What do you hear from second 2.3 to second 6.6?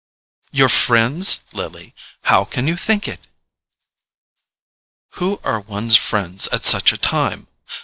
can you think it?" "Who are one's friends